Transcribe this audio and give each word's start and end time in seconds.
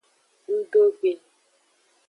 Ngdo 0.55 0.83
gbe. 0.97 1.11